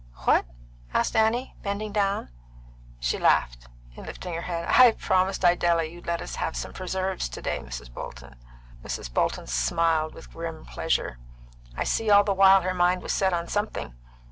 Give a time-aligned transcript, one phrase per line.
[0.25, 0.47] "What?"
[0.95, 2.29] asked Annie, bending down;
[2.99, 7.29] she laughed, in lifting her head, "I promised Idella you'd let us have some preserves
[7.29, 7.93] to day, Mrs.
[7.93, 8.35] Bolton."
[8.83, 9.13] Mrs.
[9.13, 11.19] Bolton smiled with grim pleasure.
[11.77, 13.93] "I see all the while her mind was set on something.